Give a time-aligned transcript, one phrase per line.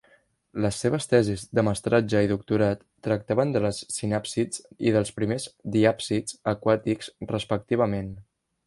[0.63, 6.43] Les seves tesis de mestratge i doctorat tractaven de les sinàpsids i dels primers diàpsids
[6.57, 8.15] aquàtics respectivament.